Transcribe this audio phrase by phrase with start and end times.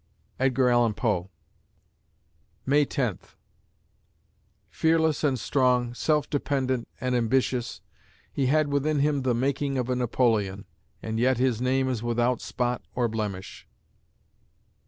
[0.39, 1.29] EDGAR ALLAN POE
[2.65, 3.35] May Tenth
[4.67, 7.81] Fearless and strong, self dependent and ambitious,
[8.33, 10.65] he had within him the making of a Napoleon,
[11.03, 13.67] and yet his name is without spot or blemish.